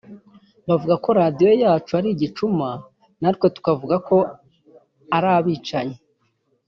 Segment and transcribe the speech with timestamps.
[0.67, 2.67] bavuga ko radio yacu ari igicuma
[3.21, 4.17] natwe tukavuga ko
[5.15, 5.97] ari abicanyi